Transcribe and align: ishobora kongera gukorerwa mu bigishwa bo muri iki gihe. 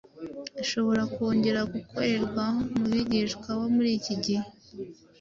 ishobora 0.63 1.03
kongera 1.13 1.61
gukorerwa 1.73 2.43
mu 2.75 2.85
bigishwa 2.93 3.49
bo 3.59 3.67
muri 3.75 3.89
iki 3.99 4.13
gihe. 4.23 4.45